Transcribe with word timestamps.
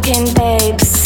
broken 0.00 0.34
babes 0.34 0.99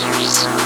you. 0.54 0.59